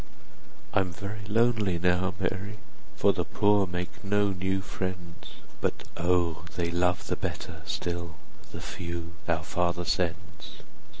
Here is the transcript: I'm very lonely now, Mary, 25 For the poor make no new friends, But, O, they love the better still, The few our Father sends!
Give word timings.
I'm 0.73 0.91
very 0.91 1.23
lonely 1.27 1.77
now, 1.77 2.15
Mary, 2.19 2.57
25 2.97 2.97
For 2.97 3.13
the 3.13 3.23
poor 3.23 3.67
make 3.67 4.03
no 4.03 4.31
new 4.31 4.59
friends, 4.61 5.33
But, 5.61 5.83
O, 5.95 6.43
they 6.55 6.71
love 6.71 7.05
the 7.05 7.15
better 7.15 7.61
still, 7.67 8.15
The 8.51 8.61
few 8.61 9.13
our 9.27 9.43
Father 9.43 9.85
sends! 9.85 10.63